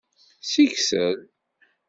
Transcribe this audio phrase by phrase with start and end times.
[0.41, 1.13] Siksel.